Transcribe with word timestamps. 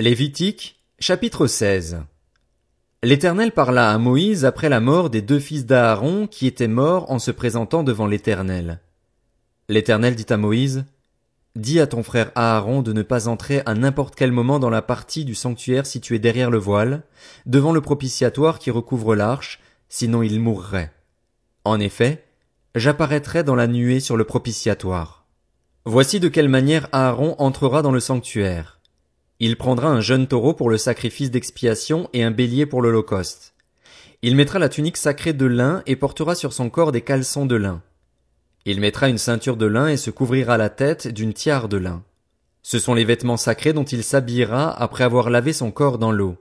Lévitique, 0.00 0.80
chapitre 1.00 1.48
16. 1.48 2.02
L'Éternel 3.02 3.50
parla 3.50 3.90
à 3.90 3.98
Moïse 3.98 4.44
après 4.44 4.68
la 4.68 4.78
mort 4.78 5.10
des 5.10 5.22
deux 5.22 5.40
fils 5.40 5.66
d'Aaron 5.66 6.28
qui 6.28 6.46
étaient 6.46 6.68
morts 6.68 7.10
en 7.10 7.18
se 7.18 7.32
présentant 7.32 7.82
devant 7.82 8.06
l'Éternel. 8.06 8.78
L'Éternel 9.68 10.14
dit 10.14 10.32
à 10.32 10.36
Moïse, 10.36 10.84
Dis 11.56 11.80
à 11.80 11.88
ton 11.88 12.04
frère 12.04 12.30
Aaron 12.36 12.82
de 12.82 12.92
ne 12.92 13.02
pas 13.02 13.26
entrer 13.26 13.62
à 13.66 13.74
n'importe 13.74 14.14
quel 14.14 14.30
moment 14.30 14.60
dans 14.60 14.70
la 14.70 14.82
partie 14.82 15.24
du 15.24 15.34
sanctuaire 15.34 15.84
située 15.84 16.20
derrière 16.20 16.52
le 16.52 16.58
voile, 16.58 17.02
devant 17.46 17.72
le 17.72 17.80
propitiatoire 17.80 18.60
qui 18.60 18.70
recouvre 18.70 19.16
l'arche, 19.16 19.58
sinon 19.88 20.22
il 20.22 20.38
mourrait. 20.38 20.92
En 21.64 21.80
effet, 21.80 22.24
j'apparaîtrai 22.76 23.42
dans 23.42 23.56
la 23.56 23.66
nuée 23.66 23.98
sur 23.98 24.16
le 24.16 24.22
propitiatoire. 24.22 25.26
Voici 25.86 26.20
de 26.20 26.28
quelle 26.28 26.48
manière 26.48 26.88
Aaron 26.92 27.34
entrera 27.40 27.82
dans 27.82 27.90
le 27.90 27.98
sanctuaire. 27.98 28.77
Il 29.40 29.56
prendra 29.56 29.88
un 29.88 30.00
jeune 30.00 30.26
taureau 30.26 30.52
pour 30.52 30.68
le 30.68 30.78
sacrifice 30.78 31.30
d'expiation 31.30 32.10
et 32.12 32.24
un 32.24 32.32
bélier 32.32 32.66
pour 32.66 32.82
l'holocauste. 32.82 33.54
Il 34.20 34.34
mettra 34.34 34.58
la 34.58 34.68
tunique 34.68 34.96
sacrée 34.96 35.32
de 35.32 35.46
lin 35.46 35.84
et 35.86 35.94
portera 35.94 36.34
sur 36.34 36.52
son 36.52 36.70
corps 36.70 36.90
des 36.90 37.02
caleçons 37.02 37.46
de 37.46 37.54
lin. 37.54 37.80
Il 38.64 38.80
mettra 38.80 39.08
une 39.08 39.16
ceinture 39.16 39.56
de 39.56 39.66
lin 39.66 39.86
et 39.86 39.96
se 39.96 40.10
couvrira 40.10 40.56
la 40.56 40.70
tête 40.70 41.06
d'une 41.06 41.32
tiare 41.32 41.68
de 41.68 41.76
lin. 41.76 42.02
Ce 42.62 42.80
sont 42.80 42.94
les 42.94 43.04
vêtements 43.04 43.36
sacrés 43.36 43.72
dont 43.72 43.84
il 43.84 44.02
s'habillera 44.02 44.70
après 44.70 45.04
avoir 45.04 45.30
lavé 45.30 45.52
son 45.52 45.70
corps 45.70 45.98
dans 45.98 46.10
l'eau. 46.10 46.36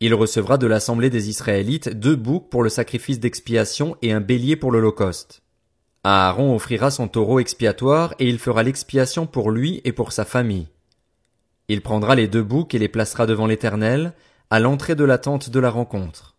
Il 0.00 0.14
recevra 0.14 0.56
de 0.56 0.66
l'assemblée 0.66 1.10
des 1.10 1.28
Israélites 1.28 1.90
deux 1.90 2.16
boucs 2.16 2.48
pour 2.48 2.62
le 2.62 2.70
sacrifice 2.70 3.20
d'expiation 3.20 3.98
et 4.00 4.12
un 4.12 4.22
bélier 4.22 4.56
pour 4.56 4.72
l'holocauste. 4.72 5.42
Aaron 6.02 6.54
offrira 6.54 6.90
son 6.90 7.08
taureau 7.08 7.40
expiatoire 7.40 8.14
et 8.18 8.26
il 8.26 8.38
fera 8.38 8.62
l'expiation 8.62 9.26
pour 9.26 9.50
lui 9.50 9.82
et 9.84 9.92
pour 9.92 10.12
sa 10.12 10.24
famille. 10.24 10.68
Il 11.70 11.82
prendra 11.82 12.16
les 12.16 12.26
deux 12.26 12.42
boucs 12.42 12.74
et 12.74 12.80
les 12.80 12.88
placera 12.88 13.26
devant 13.26 13.46
l'Éternel, 13.46 14.12
à 14.50 14.58
l'entrée 14.58 14.96
de 14.96 15.04
la 15.04 15.18
tente 15.18 15.50
de 15.50 15.60
la 15.60 15.70
rencontre. 15.70 16.34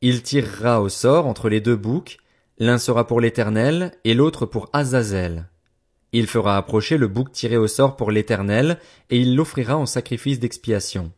Il 0.00 0.24
tirera 0.24 0.82
au 0.82 0.88
sort 0.88 1.28
entre 1.28 1.48
les 1.48 1.60
deux 1.60 1.76
boucs, 1.76 2.18
l'un 2.58 2.78
sera 2.78 3.06
pour 3.06 3.20
l'Éternel 3.20 3.92
et 4.02 4.14
l'autre 4.14 4.46
pour 4.46 4.70
Azazel. 4.72 5.46
Il 6.10 6.26
fera 6.26 6.56
approcher 6.56 6.96
le 6.96 7.06
bouc 7.06 7.30
tiré 7.30 7.56
au 7.56 7.68
sort 7.68 7.94
pour 7.94 8.10
l'Éternel, 8.10 8.80
et 9.10 9.20
il 9.20 9.36
l'offrira 9.36 9.76
en 9.76 9.86
sacrifice 9.86 10.40
d'expiation. 10.40 11.12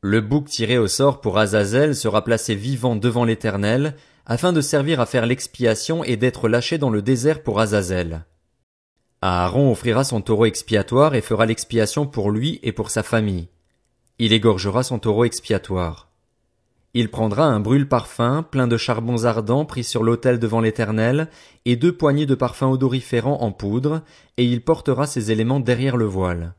Le 0.00 0.20
bouc 0.20 0.46
tiré 0.46 0.78
au 0.78 0.86
sort 0.86 1.20
pour 1.20 1.36
Azazel 1.36 1.96
sera 1.96 2.22
placé 2.22 2.54
vivant 2.54 2.94
devant 2.94 3.24
l'Éternel, 3.24 3.96
afin 4.24 4.52
de 4.52 4.60
servir 4.60 5.00
à 5.00 5.06
faire 5.06 5.26
l'expiation 5.26 6.04
et 6.04 6.16
d'être 6.16 6.48
lâché 6.48 6.78
dans 6.78 6.90
le 6.90 7.02
désert 7.02 7.42
pour 7.42 7.58
Azazel. 7.58 8.24
Aaron 9.20 9.72
offrira 9.72 10.04
son 10.04 10.20
taureau 10.20 10.46
expiatoire 10.46 11.14
et 11.14 11.20
fera 11.20 11.44
l'expiation 11.44 12.06
pour 12.06 12.30
lui 12.30 12.60
et 12.62 12.72
pour 12.72 12.90
sa 12.90 13.02
famille. 13.02 13.48
Il 14.20 14.32
égorgera 14.32 14.82
son 14.82 14.98
taureau 15.00 15.24
expiatoire. 15.24 16.08
Il 16.94 17.10
prendra 17.10 17.44
un 17.44 17.60
brûle-parfum 17.60 18.42
plein 18.42 18.66
de 18.66 18.76
charbons 18.76 19.24
ardents 19.24 19.64
pris 19.64 19.84
sur 19.84 20.02
l'autel 20.02 20.38
devant 20.38 20.60
l'Éternel, 20.60 21.28
et 21.64 21.76
deux 21.76 21.92
poignées 21.92 22.26
de 22.26 22.34
parfums 22.34 22.70
odoriférants 22.70 23.40
en 23.40 23.52
poudre, 23.52 24.02
et 24.36 24.44
il 24.44 24.62
portera 24.62 25.06
ces 25.06 25.30
éléments 25.30 25.60
derrière 25.60 25.96
le 25.96 26.06
voile. 26.06 26.54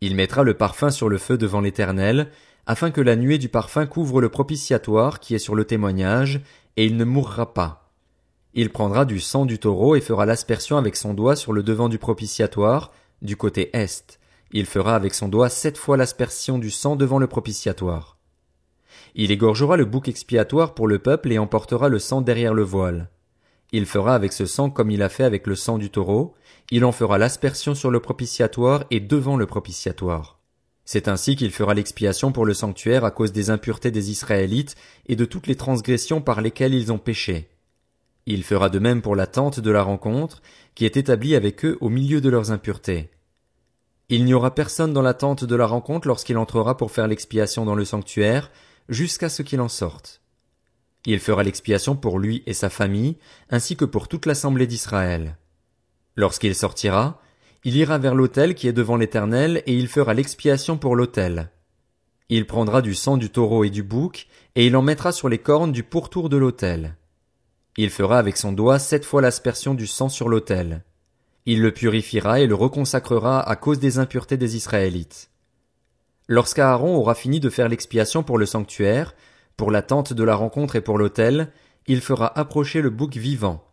Il 0.00 0.14
mettra 0.16 0.42
le 0.42 0.54
parfum 0.54 0.90
sur 0.90 1.08
le 1.08 1.18
feu 1.18 1.38
devant 1.38 1.60
l'Éternel, 1.60 2.30
afin 2.66 2.90
que 2.90 3.00
la 3.00 3.16
nuée 3.16 3.38
du 3.38 3.48
parfum 3.48 3.86
couvre 3.86 4.20
le 4.20 4.28
propitiatoire 4.28 5.20
qui 5.20 5.34
est 5.34 5.40
sur 5.40 5.54
le 5.54 5.64
témoignage, 5.64 6.40
et 6.76 6.84
il 6.84 6.96
ne 6.96 7.04
mourra 7.04 7.54
pas. 7.54 7.87
Il 8.54 8.70
prendra 8.70 9.04
du 9.04 9.20
sang 9.20 9.44
du 9.44 9.58
taureau 9.58 9.94
et 9.94 10.00
fera 10.00 10.26
l'aspersion 10.26 10.76
avec 10.76 10.96
son 10.96 11.14
doigt 11.14 11.36
sur 11.36 11.52
le 11.52 11.62
devant 11.62 11.88
du 11.88 11.98
propitiatoire, 11.98 12.92
du 13.22 13.36
côté 13.36 13.70
est. 13.76 14.18
Il 14.52 14.66
fera 14.66 14.94
avec 14.94 15.14
son 15.14 15.28
doigt 15.28 15.50
sept 15.50 15.76
fois 15.76 15.96
l'aspersion 15.96 16.58
du 16.58 16.70
sang 16.70 16.96
devant 16.96 17.18
le 17.18 17.26
propitiatoire. 17.26 18.16
Il 19.14 19.30
égorgera 19.30 19.76
le 19.76 19.84
bouc 19.84 20.08
expiatoire 20.08 20.74
pour 20.74 20.88
le 20.88 20.98
peuple 20.98 21.32
et 21.32 21.38
emportera 21.38 21.88
le 21.88 21.98
sang 21.98 22.20
derrière 22.20 22.54
le 22.54 22.62
voile. 22.62 23.10
Il 23.72 23.84
fera 23.84 24.14
avec 24.14 24.32
ce 24.32 24.46
sang 24.46 24.70
comme 24.70 24.90
il 24.90 25.02
a 25.02 25.10
fait 25.10 25.24
avec 25.24 25.46
le 25.46 25.54
sang 25.54 25.76
du 25.76 25.90
taureau, 25.90 26.34
il 26.70 26.84
en 26.84 26.92
fera 26.92 27.18
l'aspersion 27.18 27.74
sur 27.74 27.90
le 27.90 28.00
propitiatoire 28.00 28.84
et 28.90 29.00
devant 29.00 29.36
le 29.36 29.46
propitiatoire. 29.46 30.38
C'est 30.86 31.08
ainsi 31.08 31.36
qu'il 31.36 31.50
fera 31.50 31.74
l'expiation 31.74 32.32
pour 32.32 32.46
le 32.46 32.54
sanctuaire 32.54 33.04
à 33.04 33.10
cause 33.10 33.32
des 33.32 33.50
impuretés 33.50 33.90
des 33.90 34.10
Israélites 34.10 34.74
et 35.06 35.16
de 35.16 35.26
toutes 35.26 35.46
les 35.46 35.56
transgressions 35.56 36.22
par 36.22 36.40
lesquelles 36.40 36.72
ils 36.72 36.90
ont 36.90 36.98
péché. 36.98 37.50
Il 38.30 38.44
fera 38.44 38.68
de 38.68 38.78
même 38.78 39.00
pour 39.00 39.16
la 39.16 39.26
tente 39.26 39.58
de 39.58 39.70
la 39.70 39.82
rencontre, 39.82 40.42
qui 40.74 40.84
est 40.84 40.98
établie 40.98 41.34
avec 41.34 41.64
eux 41.64 41.78
au 41.80 41.88
milieu 41.88 42.20
de 42.20 42.28
leurs 42.28 42.52
impuretés. 42.52 43.08
Il 44.10 44.26
n'y 44.26 44.34
aura 44.34 44.54
personne 44.54 44.92
dans 44.92 45.00
la 45.00 45.14
tente 45.14 45.44
de 45.44 45.56
la 45.56 45.64
rencontre 45.64 46.06
lorsqu'il 46.06 46.36
entrera 46.36 46.76
pour 46.76 46.90
faire 46.90 47.08
l'expiation 47.08 47.64
dans 47.64 47.74
le 47.74 47.86
sanctuaire, 47.86 48.50
jusqu'à 48.90 49.30
ce 49.30 49.40
qu'il 49.40 49.62
en 49.62 49.70
sorte. 49.70 50.20
Il 51.06 51.20
fera 51.20 51.42
l'expiation 51.42 51.96
pour 51.96 52.18
lui 52.18 52.42
et 52.44 52.52
sa 52.52 52.68
famille, 52.68 53.16
ainsi 53.48 53.76
que 53.76 53.86
pour 53.86 54.08
toute 54.08 54.26
l'assemblée 54.26 54.66
d'Israël. 54.66 55.38
Lorsqu'il 56.14 56.54
sortira, 56.54 57.22
il 57.64 57.76
ira 57.76 57.96
vers 57.96 58.14
l'autel 58.14 58.54
qui 58.54 58.68
est 58.68 58.74
devant 58.74 58.98
l'Éternel, 58.98 59.62
et 59.64 59.72
il 59.72 59.88
fera 59.88 60.12
l'expiation 60.12 60.76
pour 60.76 60.96
l'autel. 60.96 61.50
Il 62.28 62.46
prendra 62.46 62.82
du 62.82 62.94
sang 62.94 63.16
du 63.16 63.30
taureau 63.30 63.64
et 63.64 63.70
du 63.70 63.82
bouc, 63.82 64.26
et 64.54 64.66
il 64.66 64.76
en 64.76 64.82
mettra 64.82 65.12
sur 65.12 65.30
les 65.30 65.38
cornes 65.38 65.72
du 65.72 65.82
pourtour 65.82 66.28
de 66.28 66.36
l'autel. 66.36 66.94
Il 67.80 67.90
fera 67.90 68.18
avec 68.18 68.36
son 68.36 68.50
doigt 68.50 68.80
sept 68.80 69.04
fois 69.04 69.22
l'aspersion 69.22 69.72
du 69.72 69.86
sang 69.86 70.08
sur 70.08 70.28
l'autel. 70.28 70.82
Il 71.46 71.62
le 71.62 71.72
purifiera 71.72 72.40
et 72.40 72.48
le 72.48 72.56
reconsacrera 72.56 73.40
à 73.40 73.54
cause 73.54 73.78
des 73.78 74.00
impuretés 74.00 74.36
des 74.36 74.56
Israélites. 74.56 75.30
Lorsqu'Aaron 76.26 76.96
aura 76.96 77.14
fini 77.14 77.38
de 77.38 77.48
faire 77.48 77.68
l'expiation 77.68 78.24
pour 78.24 78.36
le 78.36 78.46
sanctuaire, 78.46 79.14
pour 79.56 79.70
la 79.70 79.82
tente 79.82 80.12
de 80.12 80.24
la 80.24 80.34
rencontre 80.34 80.74
et 80.74 80.80
pour 80.80 80.98
l'autel, 80.98 81.52
il 81.86 82.00
fera 82.00 82.36
approcher 82.36 82.82
le 82.82 82.90
bouc 82.90 83.16
vivant. 83.16 83.64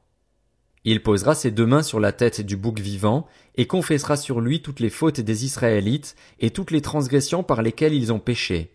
Il 0.84 1.02
posera 1.02 1.34
ses 1.34 1.50
deux 1.50 1.66
mains 1.66 1.82
sur 1.82 2.00
la 2.00 2.12
tête 2.12 2.42
du 2.42 2.58
bouc 2.58 2.80
vivant, 2.80 3.26
et 3.56 3.66
confessera 3.66 4.18
sur 4.18 4.40
lui 4.40 4.62
toutes 4.62 4.82
les 4.82 4.92
fautes 4.92 5.20
des 5.20 5.46
Israélites, 5.46 6.16
et 6.40 6.52
toutes 6.52 6.70
les 6.70 6.82
transgressions 6.82 7.42
par 7.42 7.64
lesquelles 7.64 7.96
ils 7.96 8.14
ont 8.14 8.20
péché. 8.20 8.75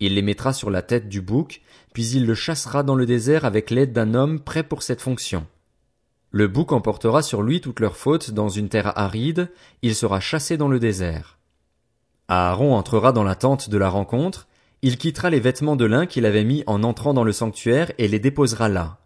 Il 0.00 0.14
les 0.14 0.22
mettra 0.22 0.52
sur 0.52 0.70
la 0.70 0.82
tête 0.82 1.08
du 1.08 1.20
bouc, 1.20 1.60
puis 1.92 2.08
il 2.08 2.26
le 2.26 2.34
chassera 2.34 2.82
dans 2.82 2.94
le 2.94 3.06
désert 3.06 3.44
avec 3.44 3.70
l'aide 3.70 3.92
d'un 3.92 4.14
homme 4.14 4.40
prêt 4.40 4.62
pour 4.62 4.82
cette 4.82 5.02
fonction. 5.02 5.46
Le 6.30 6.48
bouc 6.48 6.72
emportera 6.72 7.22
sur 7.22 7.42
lui 7.42 7.60
toutes 7.60 7.80
leurs 7.80 7.96
fautes 7.96 8.30
dans 8.30 8.48
une 8.48 8.68
terre 8.68 8.96
aride, 8.98 9.50
il 9.82 9.94
sera 9.94 10.20
chassé 10.20 10.56
dans 10.56 10.68
le 10.68 10.78
désert. 10.78 11.38
Aaron 12.28 12.74
entrera 12.74 13.12
dans 13.12 13.24
la 13.24 13.34
tente 13.34 13.68
de 13.68 13.76
la 13.76 13.88
rencontre, 13.88 14.46
il 14.82 14.96
quittera 14.96 15.28
les 15.28 15.40
vêtements 15.40 15.76
de 15.76 15.84
lin 15.84 16.06
qu'il 16.06 16.24
avait 16.24 16.44
mis 16.44 16.62
en 16.66 16.82
entrant 16.84 17.12
dans 17.12 17.24
le 17.24 17.32
sanctuaire 17.32 17.92
et 17.98 18.08
les 18.08 18.20
déposera 18.20 18.68
là. 18.68 18.98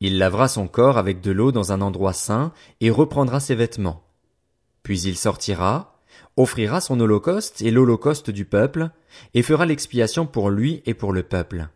Il 0.00 0.18
lavera 0.18 0.48
son 0.48 0.66
corps 0.66 0.98
avec 0.98 1.20
de 1.20 1.30
l'eau 1.30 1.52
dans 1.52 1.72
un 1.72 1.80
endroit 1.80 2.12
saint 2.12 2.52
et 2.80 2.90
reprendra 2.90 3.38
ses 3.38 3.54
vêtements. 3.54 4.02
Puis 4.82 5.02
il 5.02 5.16
sortira, 5.16 5.89
offrira 6.36 6.80
son 6.80 7.00
holocauste 7.00 7.62
et 7.62 7.70
l'holocauste 7.70 8.30
du 8.30 8.44
peuple, 8.44 8.90
et 9.34 9.42
fera 9.42 9.66
l'expiation 9.66 10.26
pour 10.26 10.50
lui 10.50 10.82
et 10.86 10.94
pour 10.94 11.12
le 11.12 11.22
peuple. 11.22 11.68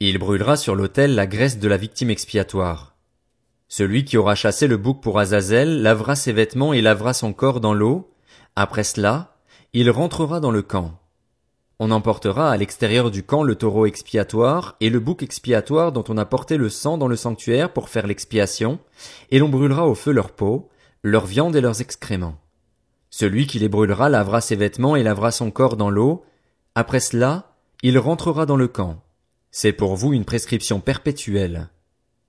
Il 0.00 0.18
brûlera 0.18 0.56
sur 0.56 0.74
l'autel 0.74 1.14
la 1.14 1.26
graisse 1.26 1.58
de 1.58 1.68
la 1.68 1.76
victime 1.76 2.10
expiatoire. 2.10 2.96
Celui 3.68 4.04
qui 4.04 4.16
aura 4.16 4.34
chassé 4.34 4.66
le 4.68 4.76
bouc 4.76 5.02
pour 5.02 5.18
Azazel 5.18 5.82
lavera 5.82 6.14
ses 6.14 6.32
vêtements 6.32 6.72
et 6.72 6.82
lavera 6.82 7.14
son 7.14 7.32
corps 7.32 7.60
dans 7.60 7.74
l'eau. 7.74 8.12
Après 8.54 8.84
cela, 8.84 9.36
il 9.72 9.90
rentrera 9.90 10.38
dans 10.38 10.50
le 10.50 10.62
camp. 10.62 11.00
On 11.78 11.90
emportera 11.90 12.50
à 12.50 12.56
l'extérieur 12.56 13.10
du 13.10 13.22
camp 13.22 13.42
le 13.42 13.54
taureau 13.54 13.84
expiatoire 13.84 14.76
et 14.80 14.88
le 14.88 15.00
bouc 15.00 15.22
expiatoire 15.22 15.92
dont 15.92 16.04
on 16.08 16.16
a 16.16 16.24
porté 16.24 16.56
le 16.56 16.70
sang 16.70 16.96
dans 16.96 17.08
le 17.08 17.16
sanctuaire 17.16 17.72
pour 17.72 17.88
faire 17.88 18.06
l'expiation, 18.06 18.78
et 19.30 19.38
l'on 19.38 19.48
brûlera 19.48 19.86
au 19.86 19.94
feu 19.94 20.12
leur 20.12 20.30
peau, 20.30 20.70
leur 21.02 21.26
viande 21.26 21.54
et 21.56 21.60
leurs 21.60 21.82
excréments. 21.82 22.38
Celui 23.10 23.46
qui 23.46 23.58
les 23.58 23.68
brûlera 23.68 24.08
lavera 24.08 24.40
ses 24.40 24.56
vêtements 24.56 24.96
et 24.96 25.02
lavera 25.02 25.30
son 25.30 25.50
corps 25.50 25.76
dans 25.76 25.90
l'eau. 25.90 26.24
Après 26.74 27.00
cela, 27.00 27.56
il 27.82 27.98
rentrera 27.98 28.46
dans 28.46 28.56
le 28.56 28.68
camp. 28.68 29.02
C'est 29.50 29.72
pour 29.72 29.96
vous 29.96 30.12
une 30.12 30.24
prescription 30.24 30.80
perpétuelle. 30.80 31.68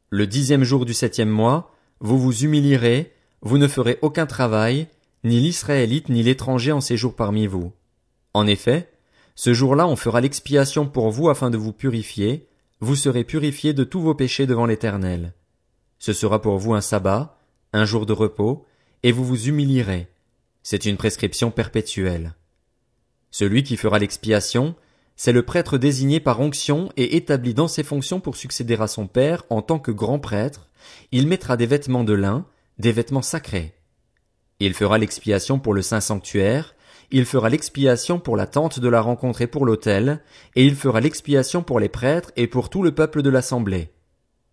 Le 0.09 0.27
dixième 0.27 0.63
jour 0.63 0.85
du 0.85 0.93
septième 0.93 1.29
mois, 1.29 1.71
vous 1.99 2.17
vous 2.17 2.43
humilierez, 2.43 3.13
vous 3.41 3.57
ne 3.57 3.67
ferez 3.67 3.99
aucun 4.01 4.25
travail, 4.25 4.87
ni 5.23 5.39
l'Israélite 5.39 6.09
ni 6.09 6.23
l'étranger 6.23 6.71
en 6.71 6.81
séjour 6.81 7.15
parmi 7.15 7.47
vous. 7.47 7.73
En 8.33 8.47
effet, 8.47 8.89
ce 9.35 9.53
jour-là 9.53 9.87
on 9.87 9.95
fera 9.95 10.21
l'expiation 10.21 10.87
pour 10.87 11.11
vous 11.11 11.29
afin 11.29 11.49
de 11.49 11.57
vous 11.57 11.73
purifier, 11.73 12.47
vous 12.79 12.95
serez 12.95 13.23
purifiés 13.23 13.73
de 13.73 13.83
tous 13.83 13.99
vos 13.99 14.15
péchés 14.15 14.45
devant 14.45 14.65
l'Éternel. 14.65 15.33
Ce 15.99 16.13
sera 16.13 16.41
pour 16.41 16.57
vous 16.57 16.73
un 16.73 16.81
sabbat, 16.81 17.37
un 17.73 17.85
jour 17.85 18.05
de 18.05 18.13
repos, 18.13 18.65
et 19.03 19.11
vous 19.11 19.25
vous 19.25 19.47
humilierez. 19.47 20.07
C'est 20.69 20.83
une 20.83 20.97
prescription 20.97 21.49
perpétuelle. 21.49 22.35
Celui 23.31 23.63
qui 23.63 23.77
fera 23.77 23.99
l'expiation, 23.99 24.75
c'est 25.15 25.31
le 25.31 25.43
prêtre 25.43 25.77
désigné 25.77 26.19
par 26.19 26.41
onction 26.41 26.91
et 26.97 27.15
établi 27.15 27.53
dans 27.53 27.69
ses 27.69 27.83
fonctions 27.83 28.19
pour 28.19 28.35
succéder 28.35 28.75
à 28.75 28.87
son 28.87 29.07
père 29.07 29.45
en 29.49 29.61
tant 29.61 29.79
que 29.79 29.91
grand 29.91 30.19
prêtre, 30.19 30.67
il 31.13 31.25
mettra 31.25 31.55
des 31.55 31.67
vêtements 31.67 32.03
de 32.03 32.11
lin, 32.11 32.45
des 32.79 32.91
vêtements 32.91 33.21
sacrés. 33.21 33.75
Il 34.59 34.73
fera 34.73 34.97
l'expiation 34.97 35.57
pour 35.57 35.73
le 35.73 35.81
saint 35.81 36.01
sanctuaire, 36.01 36.75
il 37.11 37.23
fera 37.23 37.47
l'expiation 37.47 38.19
pour 38.19 38.35
la 38.35 38.45
tente 38.45 38.81
de 38.81 38.89
la 38.89 38.99
rencontre 38.99 39.41
et 39.41 39.47
pour 39.47 39.65
l'autel, 39.65 40.21
et 40.57 40.65
il 40.65 40.75
fera 40.75 40.99
l'expiation 40.99 41.63
pour 41.63 41.79
les 41.79 41.87
prêtres 41.87 42.33
et 42.35 42.47
pour 42.47 42.69
tout 42.69 42.83
le 42.83 42.93
peuple 42.93 43.21
de 43.21 43.29
l'assemblée. 43.29 43.93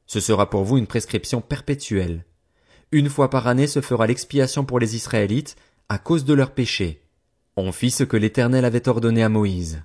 Ce 0.06 0.20
sera 0.20 0.48
pour 0.48 0.62
vous 0.62 0.78
une 0.78 0.86
prescription 0.86 1.40
perpétuelle. 1.40 2.24
Une 2.92 3.08
fois 3.08 3.30
par 3.30 3.48
année 3.48 3.66
se 3.66 3.80
fera 3.80 4.06
l'expiation 4.06 4.64
pour 4.64 4.78
les 4.78 4.94
Israélites, 4.94 5.56
à 5.94 5.98
cause 5.98 6.24
de 6.24 6.34
leurs 6.34 6.50
péchés. 6.50 7.02
On 7.56 7.70
fit 7.70 7.92
ce 7.92 8.02
que 8.02 8.16
l'Éternel 8.16 8.64
avait 8.64 8.88
ordonné 8.88 9.22
à 9.22 9.28
Moïse. 9.28 9.80